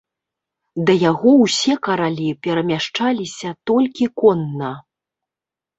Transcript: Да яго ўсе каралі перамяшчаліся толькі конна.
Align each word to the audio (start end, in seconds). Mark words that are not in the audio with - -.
Да 0.89 0.95
яго 1.11 1.33
ўсе 1.43 1.73
каралі 1.89 2.29
перамяшчаліся 2.49 3.49
толькі 3.73 4.05
конна. 4.23 4.75